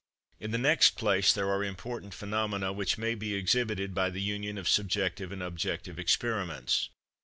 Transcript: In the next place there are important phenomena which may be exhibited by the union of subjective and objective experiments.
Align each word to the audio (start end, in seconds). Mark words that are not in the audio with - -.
In 0.39 0.49
the 0.49 0.57
next 0.57 0.95
place 0.97 1.31
there 1.31 1.51
are 1.51 1.63
important 1.63 2.15
phenomena 2.15 2.73
which 2.73 2.97
may 2.97 3.13
be 3.13 3.35
exhibited 3.35 3.93
by 3.93 4.09
the 4.09 4.19
union 4.19 4.57
of 4.57 4.67
subjective 4.67 5.31
and 5.31 5.43
objective 5.43 5.99
experiments. 5.99 6.89